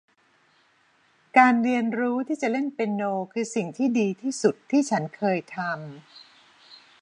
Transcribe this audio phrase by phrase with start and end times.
[1.37, 3.03] การเรียนรู้ที่จะเล่นเปียโน
[3.33, 5.79] คือสิ่งที่ดีที่สุดที่ฉันเคยทำ